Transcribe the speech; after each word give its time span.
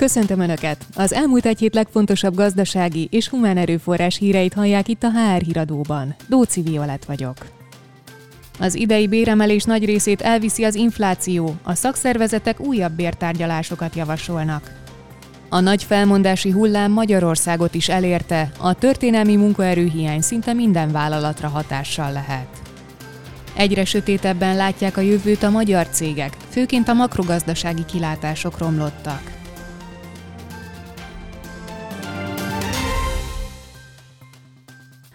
Köszöntöm 0.00 0.40
Önöket! 0.40 0.86
Az 0.94 1.12
elmúlt 1.12 1.46
egy 1.46 1.58
hét 1.58 1.74
legfontosabb 1.74 2.34
gazdasági 2.34 3.08
és 3.10 3.28
humán 3.28 3.56
erőforrás 3.56 4.16
híreit 4.16 4.52
hallják 4.52 4.88
itt 4.88 5.02
a 5.02 5.10
HR 5.10 5.42
híradóban. 5.42 6.14
Dóci 6.28 6.62
Violet 6.62 7.04
vagyok. 7.04 7.36
Az 8.58 8.74
idei 8.74 9.08
béremelés 9.08 9.64
nagy 9.64 9.84
részét 9.84 10.20
elviszi 10.20 10.64
az 10.64 10.74
infláció, 10.74 11.54
a 11.62 11.74
szakszervezetek 11.74 12.60
újabb 12.60 12.92
bértárgyalásokat 12.92 13.94
javasolnak. 13.96 14.72
A 15.48 15.60
nagy 15.60 15.84
felmondási 15.84 16.50
hullám 16.50 16.92
Magyarországot 16.92 17.74
is 17.74 17.88
elérte, 17.88 18.50
a 18.58 18.74
történelmi 18.74 19.36
munkaerőhiány 19.36 20.20
szinte 20.20 20.52
minden 20.52 20.92
vállalatra 20.92 21.48
hatással 21.48 22.12
lehet. 22.12 22.48
Egyre 23.56 23.84
sötétebben 23.84 24.56
látják 24.56 24.96
a 24.96 25.00
jövőt 25.00 25.42
a 25.42 25.50
magyar 25.50 25.88
cégek, 25.88 26.36
főként 26.48 26.88
a 26.88 26.92
makrogazdasági 26.92 27.84
kilátások 27.84 28.58
romlottak. 28.58 29.38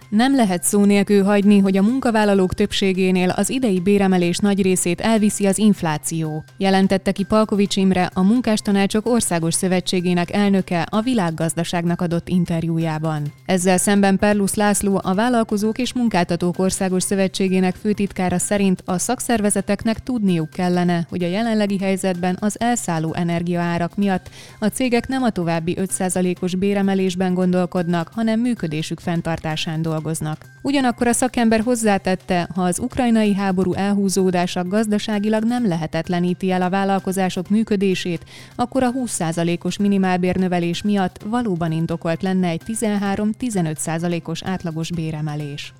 Nem 0.08 0.34
lehet 0.34 0.62
szó 0.62 0.84
nélkül 0.84 1.24
hagyni, 1.24 1.58
hogy 1.58 1.76
a 1.76 1.82
munkavállalók 1.82 2.54
többségénél 2.54 3.30
az 3.30 3.50
idei 3.50 3.80
béremelés 3.80 4.38
nagy 4.38 4.62
részét 4.62 5.00
elviszi 5.00 5.46
az 5.46 5.58
infláció, 5.58 6.44
jelentette 6.56 7.12
ki 7.12 7.24
Palkovics 7.24 7.76
Imre, 7.76 8.10
a 8.14 8.22
Munkástanácsok 8.22 9.06
Országos 9.06 9.54
Szövetségének 9.54 10.32
elnöke 10.32 10.86
a 10.90 11.00
világgazdaságnak 11.00 12.00
adott 12.00 12.28
interjújában. 12.28 13.22
Ezzel 13.46 13.78
szemben 13.78 14.18
Perlusz 14.18 14.54
László, 14.54 15.00
a 15.02 15.14
Vállalkozók 15.14 15.78
és 15.78 15.92
Munkáltatók 15.92 16.58
Országos 16.58 17.02
Szövetségének 17.02 17.74
főtitkára 17.74 18.38
szerint 18.38 18.82
a 18.84 18.98
szakszervezeteknek 18.98 20.02
tudniuk 20.02 20.50
kellene, 20.50 21.06
hogy 21.08 21.22
a 21.22 21.28
jelenlegi 21.28 21.78
helyzetben 21.78 22.36
az 22.40 22.60
elszálló 22.60 23.14
energiaárak 23.14 23.96
miatt 23.96 24.30
a 24.58 24.66
cégek 24.66 25.08
nem 25.08 25.22
a 25.22 25.30
további 25.30 25.76
5%-os 25.80 26.54
béremelésben 26.54 27.34
gondolkodnak, 27.34 28.10
hanem 28.14 28.40
működésük 28.40 29.00
fenntartásán 29.00 29.82
dolgoznak 29.82 29.94
dolgoznak. 29.96 30.44
Ugyanakkor 30.62 31.06
a 31.06 31.12
szakember 31.12 31.60
hozzátette, 31.60 32.48
ha 32.54 32.62
az 32.62 32.78
ukrajnai 32.78 33.34
háború 33.34 33.72
elhúzódása 33.72 34.64
gazdaságilag 34.64 35.44
nem 35.44 35.66
lehetetleníti 35.66 36.50
el 36.50 36.62
a 36.62 36.70
vállalkozások 36.70 37.48
működését, 37.48 38.24
akkor 38.56 38.82
a 38.82 38.92
20%-os 38.92 39.78
minimálbérnövelés 39.78 40.82
miatt 40.82 41.22
valóban 41.24 41.72
indokolt 41.72 42.22
lenne 42.22 42.48
egy 42.48 42.62
13-15%-os 42.66 44.42
átlagos 44.42 44.90
béremelés. 44.90 45.72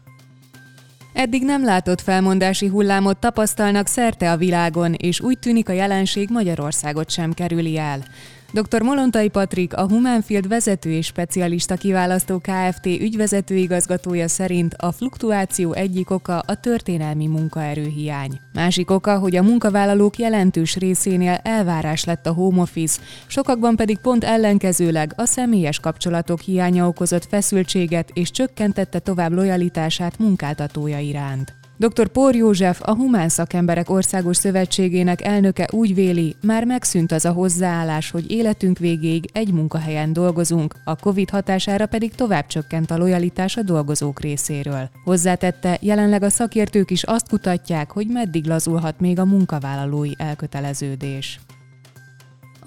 Eddig 1.12 1.44
nem 1.44 1.64
látott 1.64 2.00
felmondási 2.00 2.66
hullámot 2.66 3.18
tapasztalnak 3.18 3.86
szerte 3.86 4.30
a 4.30 4.36
világon, 4.36 4.92
és 4.92 5.20
úgy 5.20 5.38
tűnik 5.38 5.68
a 5.68 5.72
jelenség 5.72 6.28
Magyarországot 6.30 7.10
sem 7.10 7.32
kerüli 7.32 7.78
el. 7.78 8.04
Dr. 8.52 8.82
Molontai 8.82 9.28
Patrik, 9.28 9.76
a 9.76 9.88
Humanfield 9.88 10.48
vezető 10.48 10.90
és 10.90 11.06
specialista 11.06 11.76
kiválasztó 11.76 12.38
Kft. 12.38 12.86
ügyvezető 12.86 13.56
igazgatója 13.56 14.28
szerint 14.28 14.74
a 14.74 14.92
fluktuáció 14.92 15.72
egyik 15.72 16.10
oka 16.10 16.38
a 16.38 16.54
történelmi 16.60 17.26
munkaerőhiány. 17.26 18.40
Másik 18.52 18.90
oka, 18.90 19.18
hogy 19.18 19.36
a 19.36 19.42
munkavállalók 19.42 20.18
jelentős 20.18 20.76
részénél 20.76 21.40
elvárás 21.42 22.04
lett 22.04 22.26
a 22.26 22.32
home 22.32 22.60
office, 22.60 23.00
sokakban 23.26 23.76
pedig 23.76 23.98
pont 23.98 24.24
ellenkezőleg 24.24 25.12
a 25.16 25.24
személyes 25.24 25.80
kapcsolatok 25.80 26.40
hiánya 26.40 26.88
okozott 26.88 27.24
feszültséget 27.24 28.10
és 28.12 28.30
csökkentette 28.30 28.98
tovább 28.98 29.32
lojalitását 29.32 30.18
munkáltatója 30.18 30.98
iránt. 30.98 31.54
Dr. 31.78 32.08
Pór 32.08 32.34
József, 32.34 32.80
a 32.82 32.94
Humán 32.94 33.28
Szakemberek 33.28 33.90
Országos 33.90 34.36
Szövetségének 34.36 35.24
elnöke 35.24 35.68
úgy 35.72 35.94
véli, 35.94 36.36
már 36.42 36.64
megszűnt 36.64 37.12
az 37.12 37.24
a 37.24 37.32
hozzáállás, 37.32 38.10
hogy 38.10 38.30
életünk 38.30 38.78
végéig 38.78 39.30
egy 39.32 39.52
munkahelyen 39.52 40.12
dolgozunk, 40.12 40.74
a 40.84 40.96
COVID 40.96 41.30
hatására 41.30 41.86
pedig 41.86 42.14
tovább 42.14 42.46
csökkent 42.46 42.90
a 42.90 42.96
lojalitás 42.96 43.56
a 43.56 43.62
dolgozók 43.62 44.20
részéről. 44.20 44.90
Hozzátette, 45.04 45.78
jelenleg 45.80 46.22
a 46.22 46.30
szakértők 46.30 46.90
is 46.90 47.02
azt 47.02 47.28
kutatják, 47.28 47.90
hogy 47.90 48.06
meddig 48.06 48.46
lazulhat 48.46 49.00
még 49.00 49.18
a 49.18 49.24
munkavállalói 49.24 50.12
elköteleződés. 50.16 51.40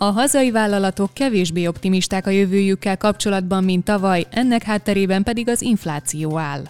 A 0.01 0.05
hazai 0.05 0.51
vállalatok 0.51 1.13
kevésbé 1.13 1.65
optimisták 1.65 2.27
a 2.27 2.29
jövőjükkel 2.29 2.97
kapcsolatban, 2.97 3.63
mint 3.63 3.83
tavaly, 3.83 4.25
ennek 4.29 4.63
hátterében 4.63 5.23
pedig 5.23 5.49
az 5.49 5.61
infláció 5.61 6.37
áll. 6.37 6.61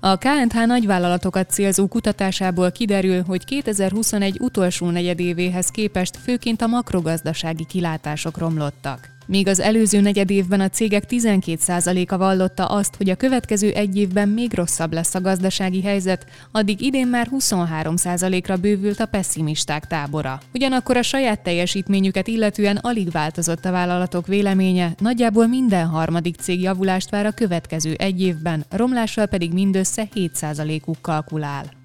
A 0.00 0.16
KNH 0.16 0.66
nagyvállalatokat 0.66 1.50
célzó 1.50 1.86
kutatásából 1.86 2.72
kiderül, 2.72 3.22
hogy 3.22 3.44
2021 3.44 4.36
utolsó 4.40 4.90
negyedévéhez 4.90 5.66
képest 5.66 6.16
főként 6.16 6.62
a 6.62 6.66
makrogazdasági 6.66 7.64
kilátások 7.66 8.38
romlottak. 8.38 9.13
Míg 9.26 9.48
az 9.48 9.60
előző 9.60 10.00
negyed 10.00 10.30
évben 10.30 10.60
a 10.60 10.68
cégek 10.68 11.04
12%-a 11.08 12.16
vallotta 12.16 12.66
azt, 12.66 12.96
hogy 12.96 13.10
a 13.10 13.14
következő 13.14 13.70
egy 13.70 13.96
évben 13.96 14.28
még 14.28 14.54
rosszabb 14.54 14.92
lesz 14.92 15.14
a 15.14 15.20
gazdasági 15.20 15.82
helyzet, 15.82 16.26
addig 16.50 16.80
idén 16.80 17.06
már 17.06 17.28
23%-ra 17.30 18.56
bővült 18.56 19.00
a 19.00 19.06
pessimisták 19.06 19.86
tábora. 19.86 20.40
Ugyanakkor 20.54 20.96
a 20.96 21.02
saját 21.02 21.42
teljesítményüket 21.42 22.26
illetően 22.28 22.76
alig 22.76 23.10
változott 23.10 23.64
a 23.64 23.70
vállalatok 23.70 24.26
véleménye, 24.26 24.94
nagyjából 24.98 25.46
minden 25.46 25.86
harmadik 25.86 26.36
cég 26.36 26.60
javulást 26.60 27.10
vár 27.10 27.26
a 27.26 27.30
következő 27.30 27.94
egy 27.98 28.22
évben, 28.22 28.64
romlással 28.70 29.26
pedig 29.26 29.52
mindössze 29.52 30.08
7%-uk 30.14 30.96
kalkulál. 31.00 31.83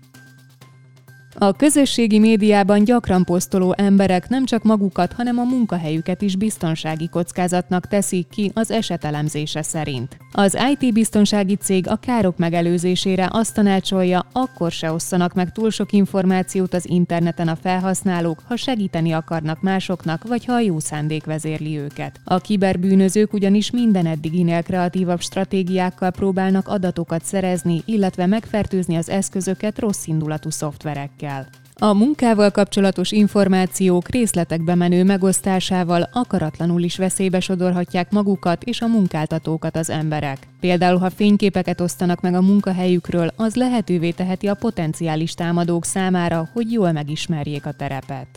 A 1.42 1.54
közösségi 1.54 2.20
médiában 2.20 2.84
gyakran 2.84 3.24
posztoló 3.24 3.74
emberek 3.78 4.30
nem 4.30 4.46
csak 4.46 4.64
magukat, 4.64 5.14
hanem 5.14 5.38
a 5.38 5.44
munkahelyüket 5.44 6.22
is 6.22 6.36
biztonsági 6.36 7.10
kockázatnak 7.10 7.88
teszik 7.88 8.28
ki 8.30 8.52
az 8.54 8.72
esetelemzése 8.72 9.62
szerint. 9.62 10.18
Az 10.32 10.58
IT-biztonsági 10.72 11.56
cég 11.56 11.88
a 11.88 11.96
károk 11.96 12.38
megelőzésére 12.38 13.30
azt 13.32 13.54
tanácsolja, 13.54 14.26
akkor 14.32 14.72
se 14.72 14.92
osszanak 14.92 15.34
meg 15.34 15.52
túl 15.52 15.70
sok 15.70 15.92
információt 15.92 16.74
az 16.74 16.90
interneten 16.90 17.48
a 17.48 17.56
felhasználók, 17.56 18.42
ha 18.48 18.56
segíteni 18.56 19.12
akarnak 19.12 19.62
másoknak, 19.62 20.28
vagy 20.28 20.46
ha 20.46 20.54
a 20.54 20.60
jó 20.60 20.80
szándék 20.80 21.26
vezérli 21.26 21.78
őket. 21.78 22.20
A 22.24 22.40
kiberbűnözők 22.40 23.34
ugyanis 23.34 23.72
minden 23.72 24.06
eddiginél 24.06 24.64
kreatívabb 24.64 25.22
stratégiákkal 25.22 26.12
próbálnak 26.12 26.68
adatokat 26.68 27.24
szerezni, 27.24 27.82
illetve 27.86 28.26
megfertőzni 28.26 28.96
az 28.96 29.10
eszközöket 29.10 29.80
rossz 29.80 30.08
indulatú 30.08 30.50
szoftverekkel 30.50 31.28
kell. 31.30 31.46
A 31.82 31.94
munkával 31.94 32.52
kapcsolatos 32.52 33.12
információk 33.12 34.10
részletekbe 34.10 34.76
menő 34.76 35.04
megosztásával 35.04 36.10
akaratlanul 36.14 36.82
is 36.82 36.98
veszélybe 36.98 37.40
sodorhatják 37.40 38.12
magukat 38.12 38.64
és 38.64 38.82
a 38.82 38.88
munkáltatókat 38.88 39.76
az 39.76 39.90
emberek. 39.90 40.38
Például, 40.60 40.98
ha 40.98 41.10
fényképeket 41.10 41.82
osztanak 41.82 42.22
meg 42.22 42.34
a 42.34 42.42
munkahelyükről, 42.42 43.32
az 43.36 43.56
lehetővé 43.56 44.12
teheti 44.12 44.48
a 44.48 44.54
potenciális 44.54 45.34
támadók 45.34 45.86
számára, 45.86 46.50
hogy 46.54 46.72
jól 46.72 46.92
megismerjék 46.92 47.66
a 47.66 47.72
terepet. 47.72 48.28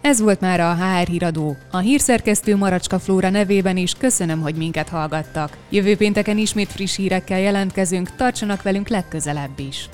Ez 0.00 0.20
volt 0.20 0.40
már 0.40 0.60
a 0.60 0.74
HR 0.74 1.06
híradó. 1.06 1.56
A 1.70 1.78
hírszerkesztő 1.78 2.56
Maracska 2.56 2.98
Flóra 2.98 3.30
nevében 3.30 3.76
is 3.76 3.94
köszönöm, 3.94 4.40
hogy 4.40 4.54
minket 4.54 4.88
hallgattak. 4.88 5.56
Jövő 5.68 5.96
pénteken 5.96 6.38
ismét 6.38 6.72
friss 6.72 6.96
hírekkel 6.96 7.38
jelentkezünk, 7.38 8.14
tartsanak 8.16 8.62
velünk 8.62 8.88
legközelebb 8.88 9.58
is. 9.58 9.88